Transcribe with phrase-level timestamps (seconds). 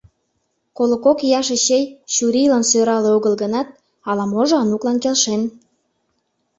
[0.77, 3.67] Коло кок ияш Эчей чурийлан сӧрале огыл гынат,
[4.09, 5.41] ала-можо Ануклан келшен.